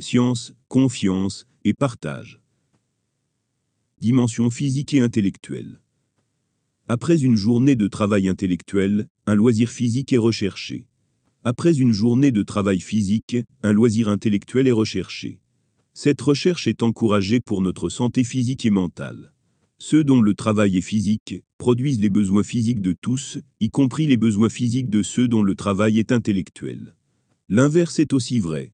[0.00, 2.40] science, confiance et partage.
[4.00, 5.80] Dimension physique et intellectuelle.
[6.86, 10.86] Après une journée de travail intellectuel, un loisir physique est recherché.
[11.42, 15.40] Après une journée de travail physique, un loisir intellectuel est recherché.
[15.94, 19.32] Cette recherche est encouragée pour notre santé physique et mentale.
[19.78, 24.16] Ceux dont le travail est physique produisent les besoins physiques de tous, y compris les
[24.16, 26.94] besoins physiques de ceux dont le travail est intellectuel.
[27.48, 28.72] L'inverse est aussi vrai.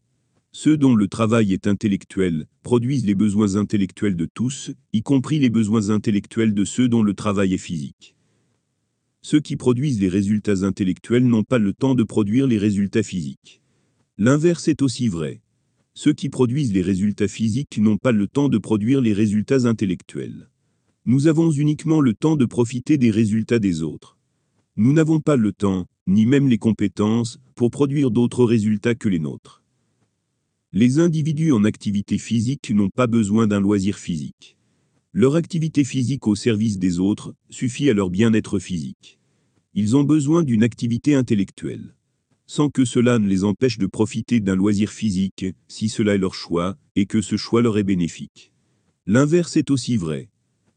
[0.56, 5.50] Ceux dont le travail est intellectuel produisent les besoins intellectuels de tous, y compris les
[5.50, 8.14] besoins intellectuels de ceux dont le travail est physique.
[9.20, 13.62] Ceux qui produisent les résultats intellectuels n'ont pas le temps de produire les résultats physiques.
[14.16, 15.42] L'inverse est aussi vrai.
[15.92, 20.50] Ceux qui produisent les résultats physiques n'ont pas le temps de produire les résultats intellectuels.
[21.04, 24.18] Nous avons uniquement le temps de profiter des résultats des autres.
[24.76, 29.18] Nous n'avons pas le temps, ni même les compétences, pour produire d'autres résultats que les
[29.18, 29.63] nôtres.
[30.76, 34.56] Les individus en activité physique n'ont pas besoin d'un loisir physique.
[35.12, 39.20] Leur activité physique au service des autres suffit à leur bien-être physique.
[39.74, 41.94] Ils ont besoin d'une activité intellectuelle.
[42.48, 46.34] Sans que cela ne les empêche de profiter d'un loisir physique, si cela est leur
[46.34, 48.50] choix, et que ce choix leur est bénéfique.
[49.06, 50.28] L'inverse est aussi vrai.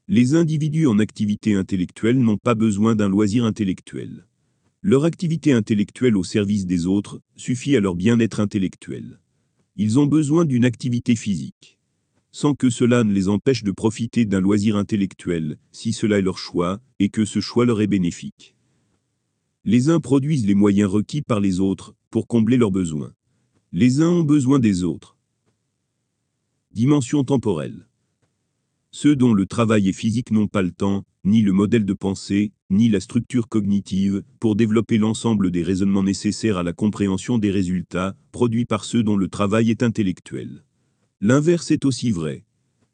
[0.08, 4.28] Les individus en activité intellectuelle n'ont pas besoin d'un loisir intellectuel.
[4.84, 9.20] Leur activité intellectuelle au service des autres suffit à leur bien-être intellectuel.
[9.80, 11.78] Ils ont besoin d'une activité physique.
[12.32, 16.40] Sans que cela ne les empêche de profiter d'un loisir intellectuel, si cela est leur
[16.40, 18.56] choix, et que ce choix leur est bénéfique.
[19.66, 23.14] Les uns produisent les moyens requis par les autres pour combler leurs besoins.
[23.72, 25.16] Les uns ont besoin des autres.
[26.72, 27.88] Dimension temporelle.
[28.90, 32.52] Ceux dont le travail est physique n'ont pas le temps, ni le modèle de pensée,
[32.70, 38.16] ni la structure cognitive, pour développer l'ensemble des raisonnements nécessaires à la compréhension des résultats,
[38.32, 40.64] produits par ceux dont le travail est intellectuel.
[41.22, 42.44] L'inverse est aussi vrai.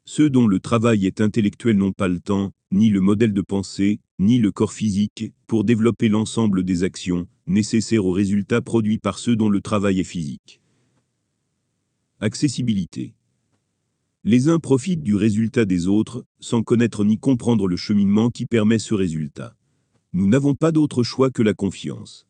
[0.04, 4.00] Ceux dont le travail est intellectuel n'ont pas le temps, ni le modèle de pensée,
[4.18, 9.36] ni le corps physique, pour développer l'ensemble des actions, nécessaires aux résultats produits par ceux
[9.36, 10.60] dont le travail est physique.
[12.20, 13.14] Accessibilité.
[14.24, 18.78] Les uns profitent du résultat des autres, sans connaître ni comprendre le cheminement qui permet
[18.78, 19.54] ce résultat.
[20.16, 22.28] Nous n'avons pas d'autre choix que la confiance.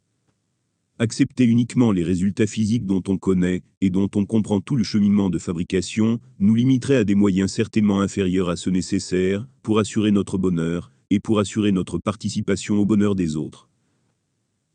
[0.99, 5.29] Accepter uniquement les résultats physiques dont on connaît et dont on comprend tout le cheminement
[5.29, 10.39] de fabrication nous limiterait à des moyens certainement inférieurs à ceux nécessaires pour assurer notre
[10.39, 13.69] bonheur et pour assurer notre participation au bonheur des autres.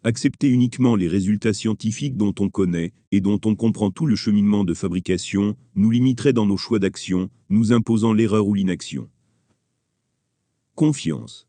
[0.03, 4.63] Accepter uniquement les résultats scientifiques dont on connaît et dont on comprend tout le cheminement
[4.63, 9.09] de fabrication nous limiterait dans nos choix d'action, nous imposant l'erreur ou l'inaction.
[10.75, 11.48] Confiance.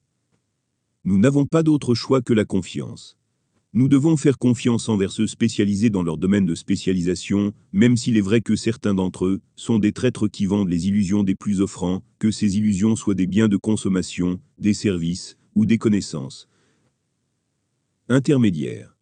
[1.04, 3.16] Nous n'avons pas d'autre choix que la confiance.
[3.72, 8.20] Nous devons faire confiance envers ceux spécialisés dans leur domaine de spécialisation, même s'il est
[8.20, 12.02] vrai que certains d'entre eux sont des traîtres qui vendent les illusions des plus offrants,
[12.18, 16.48] que ces illusions soient des biens de consommation, des services ou des connaissances.
[18.10, 18.94] Intermédiaires.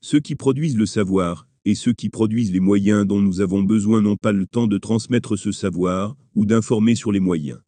[0.00, 4.02] Ceux qui produisent le savoir, et ceux qui produisent les moyens dont nous avons besoin
[4.02, 7.60] n'ont pas le temps de transmettre ce savoir, ou d'informer sur les moyens.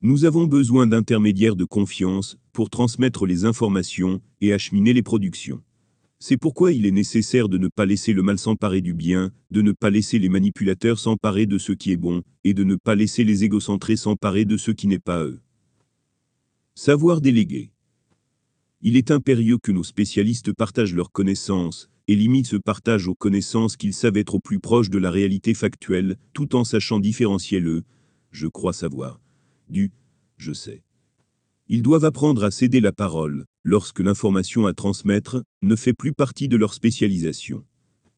[0.00, 5.60] Nous avons besoin d'intermédiaires de confiance pour transmettre les informations et acheminer les productions.
[6.20, 9.60] C'est pourquoi il est nécessaire de ne pas laisser le mal s'emparer du bien, de
[9.60, 12.94] ne pas laisser les manipulateurs s'emparer de ce qui est bon, et de ne pas
[12.94, 15.40] laisser les égocentrés s'emparer de ce qui n'est pas eux.
[16.76, 17.72] Savoir déléguer.
[18.82, 23.76] Il est impérieux que nos spécialistes partagent leurs connaissances, et limitent ce partage aux connaissances
[23.76, 27.82] qu'ils savent être au plus proche de la réalité factuelle, tout en sachant différencier le
[28.30, 29.20] «je crois savoir»
[29.70, 29.92] du
[30.36, 30.82] «je sais».
[31.68, 36.48] Ils doivent apprendre à céder la parole, lorsque l'information à transmettre ne fait plus partie
[36.48, 37.64] de leur spécialisation.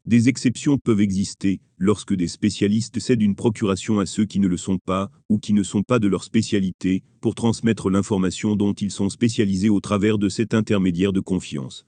[0.06, 4.56] Des exceptions peuvent exister, lorsque des spécialistes cèdent une procuration à ceux qui ne le
[4.56, 8.90] sont pas, ou qui ne sont pas de leur spécialité, pour transmettre l'information dont ils
[8.90, 11.86] sont spécialisés au travers de cet intermédiaire de confiance.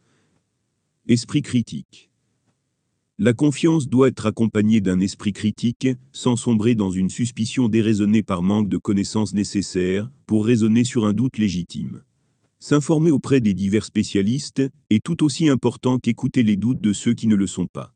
[1.08, 2.11] Esprit critique.
[3.18, 8.42] La confiance doit être accompagnée d'un esprit critique, sans sombrer dans une suspicion déraisonnée par
[8.42, 12.02] manque de connaissances nécessaires, pour raisonner sur un doute légitime.
[12.58, 17.26] S'informer auprès des divers spécialistes est tout aussi important qu'écouter les doutes de ceux qui
[17.26, 17.94] ne le sont pas.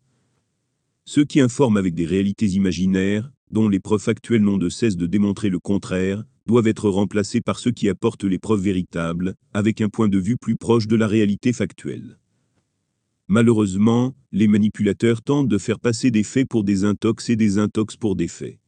[1.06, 5.06] Ceux qui informent avec des réalités imaginaires, dont les preuves actuelles n'ont de cesse de
[5.06, 9.88] démontrer le contraire, doivent être remplacés par ceux qui apportent les preuves véritables, avec un
[9.88, 12.18] point de vue plus proche de la réalité factuelle.
[13.28, 17.96] Malheureusement, les manipulateurs tentent de faire passer des faits pour des intox et des intox
[17.96, 18.58] pour des faits.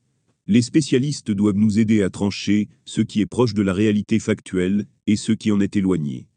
[0.46, 4.86] Les spécialistes doivent nous aider à trancher ce qui est proche de la réalité factuelle
[5.06, 6.28] et ce qui en est éloigné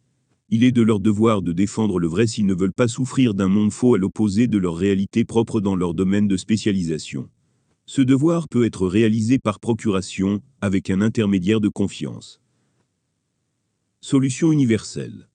[0.54, 3.48] il est de leur devoir de défendre le vrai s'ils ne veulent pas souffrir d'un
[3.48, 7.30] monde faux à l'opposé de leur réalité propre dans leur domaine de spécialisation.
[7.86, 12.42] Ce devoir peut être réalisé par procuration, avec un intermédiaire de confiance.
[14.02, 15.30] Solution universelle.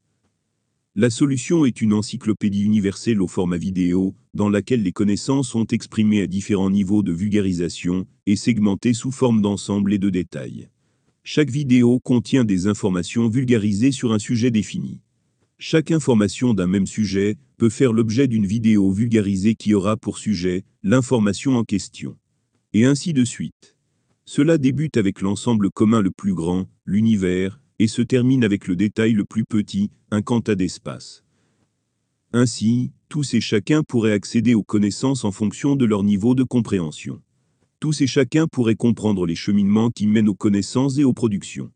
[0.98, 6.22] La solution est une encyclopédie universelle au format vidéo, dans laquelle les connaissances sont exprimées
[6.22, 10.70] à différents niveaux de vulgarisation et segmentées sous forme d'ensemble et de détails.
[11.22, 15.02] Chaque vidéo contient des informations vulgarisées sur un sujet défini.
[15.58, 20.64] Chaque information d'un même sujet peut faire l'objet d'une vidéo vulgarisée qui aura pour sujet
[20.82, 22.16] l'information en question.
[22.72, 23.76] Et ainsi de suite.
[24.24, 29.12] Cela débute avec l'ensemble commun le plus grand, l'univers, et se termine avec le détail
[29.12, 31.24] le plus petit, un quanta d'espace.
[32.32, 37.22] Ainsi, tous et chacun pourraient accéder aux connaissances en fonction de leur niveau de compréhension.
[37.80, 41.70] Tous et chacun pourraient comprendre les cheminements qui mènent aux connaissances et aux productions.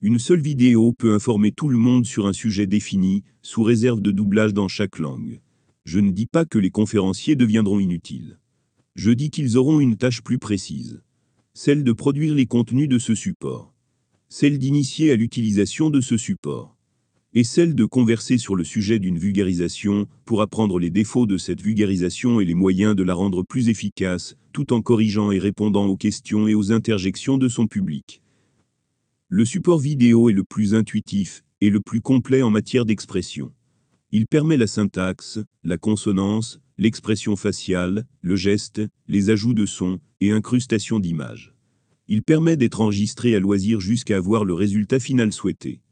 [0.00, 4.12] Une seule vidéo peut informer tout le monde sur un sujet défini, sous réserve de
[4.12, 5.40] doublage dans chaque langue.
[5.84, 8.38] Je ne dis pas que les conférenciers deviendront inutiles.
[8.94, 11.02] Je dis qu'ils auront une tâche plus précise.
[11.54, 13.74] Celle de produire les contenus de ce support.
[14.30, 16.76] Celle d'initier à l'utilisation de ce support.
[17.32, 21.62] Et celle de converser sur le sujet d'une vulgarisation, pour apprendre les défauts de cette
[21.62, 25.96] vulgarisation et les moyens de la rendre plus efficace, tout en corrigeant et répondant aux
[25.96, 28.20] questions et aux interjections de son public.
[29.28, 33.50] Le support vidéo est le plus intuitif et le plus complet en matière d'expression.
[34.12, 40.32] Il permet la syntaxe, la consonance, l'expression faciale, le geste, les ajouts de son et
[40.32, 41.54] incrustation d'images.
[42.10, 45.82] Il permet d'être enregistré à loisir jusqu'à avoir le résultat final souhaité.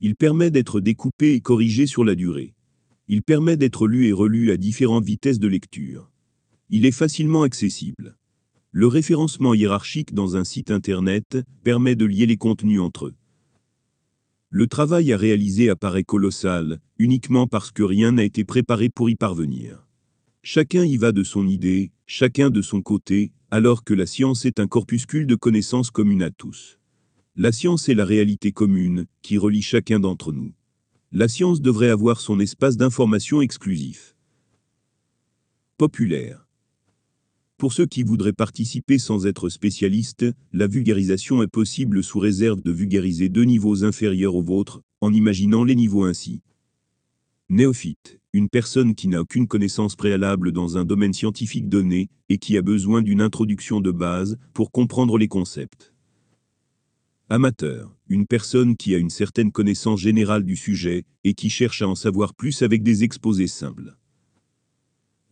[0.00, 2.54] Il permet d'être découpé et corrigé sur la durée.
[3.08, 6.10] Il permet d'être lu et relu à différentes vitesses de lecture.
[6.68, 8.16] Il est facilement accessible.
[8.70, 13.14] Le référencement hiérarchique dans un site Internet permet de lier les contenus entre eux.
[14.50, 19.14] Le travail à réaliser apparaît colossal, uniquement parce que rien n'a été préparé pour y
[19.14, 19.86] parvenir.
[20.42, 24.60] Chacun y va de son idée, chacun de son côté, alors que la science est
[24.60, 26.78] un corpuscule de connaissances communes à tous.
[27.36, 30.54] La science est la réalité commune, qui relie chacun d'entre nous.
[31.12, 34.16] La science devrait avoir son espace d'information exclusif.
[35.76, 36.48] Populaire.
[37.58, 40.24] Pour ceux qui voudraient participer sans être spécialistes,
[40.54, 45.62] la vulgarisation est possible sous réserve de vulgariser deux niveaux inférieurs aux vôtres, en imaginant
[45.62, 46.40] les niveaux ainsi.
[47.50, 52.56] Néophyte, une personne qui n'a aucune connaissance préalable dans un domaine scientifique donné et qui
[52.56, 55.92] a besoin d'une introduction de base pour comprendre les concepts.
[57.28, 61.88] Amateur, une personne qui a une certaine connaissance générale du sujet et qui cherche à
[61.88, 63.96] en savoir plus avec des exposés simples.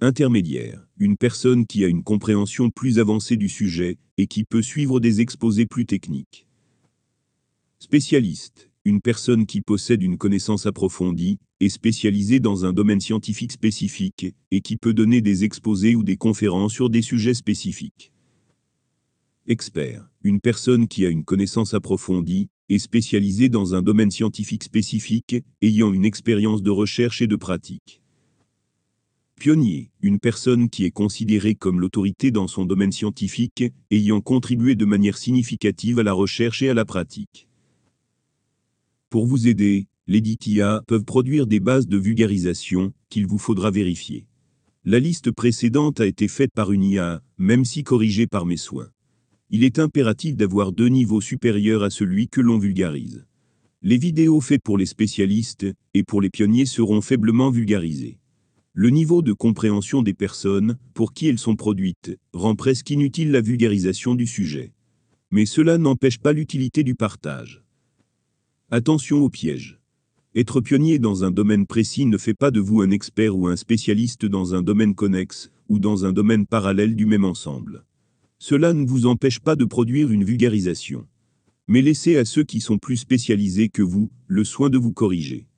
[0.03, 4.99] Intermédiaire, une personne qui a une compréhension plus avancée du sujet et qui peut suivre
[4.99, 6.47] des exposés plus techniques.
[7.79, 14.35] Spécialiste, une personne qui possède une connaissance approfondie et spécialisée dans un domaine scientifique spécifique
[14.51, 18.13] et qui peut donner des exposés ou des conférences sur des sujets spécifiques.
[19.47, 25.37] Expert, une personne qui a une connaissance approfondie et spécialisée dans un domaine scientifique spécifique,
[25.61, 28.01] ayant une expérience de recherche et de pratique.
[29.39, 34.85] Pionnier, une personne qui est considérée comme l'autorité dans son domaine scientifique, ayant contribué de
[34.85, 37.50] manière significative à la recherche et à la pratique.
[39.11, 44.29] Pour vous aider, les DITIA peuvent produire des bases de vulgarisation qu'il vous faudra vérifier.
[44.85, 48.89] La liste précédente a été faite par une IA, même si corrigée par mes soins.
[49.51, 53.27] Il est impératif d'avoir deux niveaux supérieurs à celui que l'on vulgarise.
[53.83, 58.21] Les vidéos faites pour les spécialistes et pour les pionniers seront faiblement vulgarisées.
[58.75, 63.41] Le niveau de compréhension des personnes, pour qui elles sont produites, rend presque inutile la
[63.41, 64.73] vulgarisation du sujet.
[65.33, 67.65] Mais cela n'empêche pas l'utilité du partage.
[68.73, 69.81] Attention au piège.
[70.37, 73.57] Être pionnier dans un domaine précis ne fait pas de vous un expert ou un
[73.57, 77.85] spécialiste dans un domaine connexe, ou dans un domaine parallèle du même ensemble.
[78.39, 81.09] Cela ne vous empêche pas de produire une vulgarisation.
[81.67, 85.49] Mais laissez à ceux qui sont plus spécialisés que vous, le soin de vous corriger.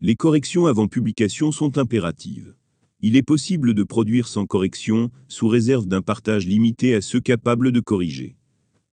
[0.00, 2.56] Les corrections avant publication sont impératives.
[3.00, 7.70] Il est possible de produire sans correction, sous réserve d'un partage limité à ceux capables
[7.70, 8.34] de corriger.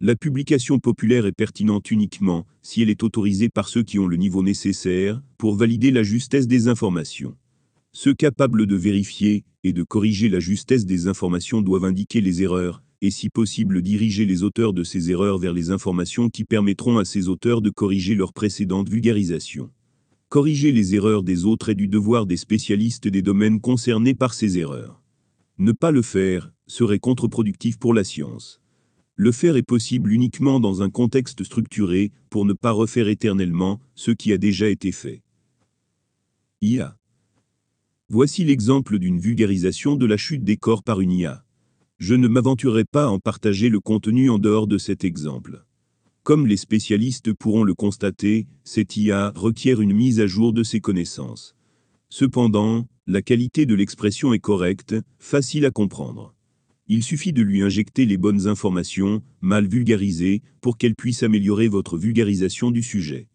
[0.02, 4.18] La publication populaire est pertinente uniquement si elle est autorisée par ceux qui ont le
[4.18, 7.38] niveau nécessaire pour valider la justesse des informations.
[7.94, 12.84] Ceux capables de vérifier et de corriger la justesse des informations doivent indiquer les erreurs,
[13.02, 17.06] et si possible diriger les auteurs de ces erreurs vers les informations qui permettront à
[17.06, 19.70] ces auteurs de corriger leur précédente vulgarisation.
[20.30, 24.58] Corriger les erreurs des autres est du devoir des spécialistes des domaines concernés par ces
[24.58, 25.02] erreurs.
[25.60, 28.63] Ne pas le faire serait contre-productif pour la science.
[29.16, 34.10] Le faire est possible uniquement dans un contexte structuré pour ne pas refaire éternellement ce
[34.10, 35.22] qui a déjà été fait.
[36.62, 36.98] IA.
[38.10, 41.46] Voici l'exemple d'une vulgarisation de la chute des corps par une IA.
[42.00, 45.64] Je ne m'aventurerai pas à en partager le contenu en dehors de cet exemple.
[46.24, 50.80] Comme les spécialistes pourront le constater, cette IA requiert une mise à jour de ses
[50.80, 51.56] connaissances.
[52.10, 56.34] Cependant, la qualité de l'expression est correcte, facile à comprendre.
[56.88, 61.98] Il suffit de lui injecter les bonnes informations, mal vulgarisées, pour qu'elle puisse améliorer votre
[61.98, 63.28] vulgarisation du sujet.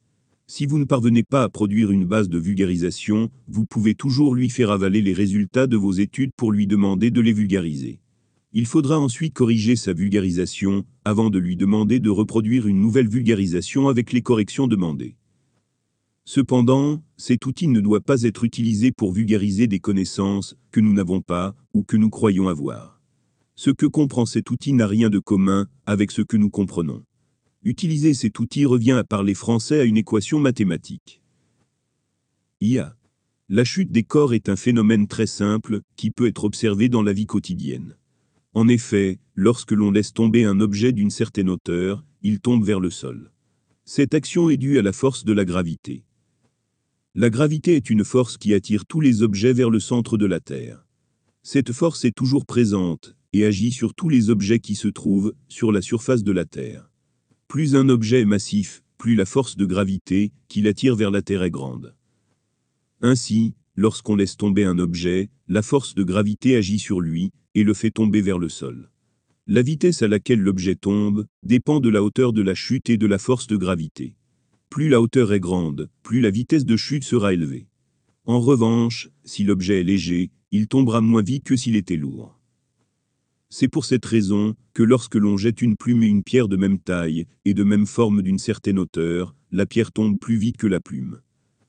[0.47, 4.51] Si vous ne parvenez pas à produire une base de vulgarisation, vous pouvez toujours lui
[4.51, 8.01] faire avaler les résultats de vos études pour lui demander de les vulgariser.
[8.53, 13.89] Il faudra ensuite corriger sa vulgarisation, avant de lui demander de reproduire une nouvelle vulgarisation
[13.89, 15.17] avec les corrections demandées.
[16.27, 21.23] Cependant, cet outil ne doit pas être utilisé pour vulgariser des connaissances que nous n'avons
[21.23, 22.98] pas ou que nous croyons avoir.
[23.59, 27.03] Ce que comprend cet outil n'a rien de commun avec ce que nous comprenons.
[27.65, 31.21] Utiliser cet outil revient à parler français à une équation mathématique.
[32.61, 32.97] IA.
[33.49, 37.13] La chute des corps est un phénomène très simple qui peut être observé dans la
[37.13, 37.97] vie quotidienne.
[38.55, 42.91] En effet, lorsque l'on laisse tomber un objet d'une certaine hauteur, il tombe vers le
[42.91, 43.33] sol.
[43.85, 46.05] Cette action est due à la force de la gravité.
[47.17, 50.39] La gravité est une force qui attire tous les objets vers le centre de la
[50.39, 50.87] Terre.
[51.43, 55.73] Cette force est toujours présente et agit sur tous les objets qui se trouvent sur
[55.73, 56.91] la surface de la Terre.
[57.47, 61.43] Plus un objet est massif, plus la force de gravité qui l'attire vers la Terre
[61.43, 61.95] est grande.
[63.01, 67.75] Ainsi, lorsqu'on laisse tomber un objet, la force de gravité agit sur lui et le
[67.75, 68.91] fait tomber vers le sol.
[69.47, 73.07] La vitesse à laquelle l'objet tombe dépend de la hauteur de la chute et de
[73.07, 74.15] la force de gravité.
[74.69, 77.69] Plus la hauteur est grande, plus la vitesse de chute sera élevée.
[78.27, 82.38] En revanche, si l'objet est léger, il tombera moins vite que s'il était lourd.
[83.51, 86.79] C'est pour cette raison que lorsque l'on jette une plume et une pierre de même
[86.79, 90.81] taille et de même forme d'une certaine hauteur, la pierre tombe plus vite que la
[90.81, 91.21] plume.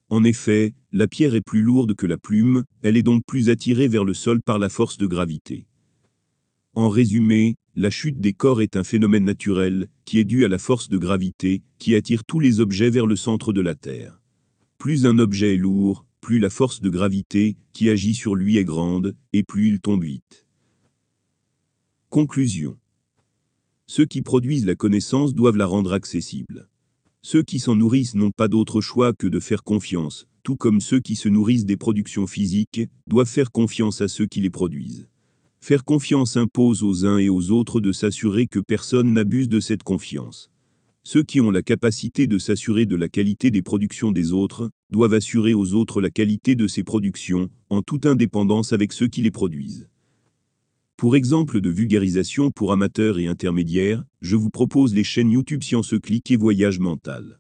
[0.09, 3.87] En effet, la pierre est plus lourde que la plume, elle est donc plus attirée
[3.87, 5.67] vers le sol par la force de gravité.
[6.73, 10.57] En résumé, la chute des corps est un phénomène naturel, qui est dû à la
[10.57, 14.21] force de gravité, qui attire tous les objets vers le centre de la Terre.
[14.77, 18.65] Plus un objet est lourd, plus la force de gravité, qui agit sur lui est
[18.65, 20.48] grande, et plus il tombe vite.
[22.09, 22.75] Conclusion.
[23.85, 26.67] Ceux qui produisent la connaissance doivent la rendre accessible.
[27.21, 30.99] Ceux qui s'en nourrissent n'ont pas d'autre choix que de faire confiance, tout comme ceux
[31.01, 35.07] qui se nourrissent des productions physiques, doivent faire confiance à ceux qui les produisent.
[35.61, 39.83] Faire confiance impose aux uns et aux autres de s'assurer que personne n'abuse de cette
[39.83, 40.49] confiance.
[41.03, 45.13] Ceux qui ont la capacité de s'assurer de la qualité des productions des autres, doivent
[45.13, 49.29] assurer aux autres la qualité de ces productions, en toute indépendance avec ceux qui les
[49.29, 49.87] produisent.
[50.99, 55.95] Pour exemple de vulgarisation pour amateurs et intermédiaires, je vous propose les chaînes YouTube Science
[56.03, 57.39] Click et Voyage Mental.